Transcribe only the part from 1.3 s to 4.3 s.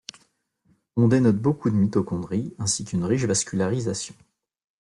beaucoup de mitochondries ainsi qu'une riche vascularisation.